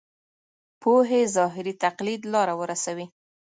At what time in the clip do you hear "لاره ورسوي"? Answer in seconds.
2.33-3.05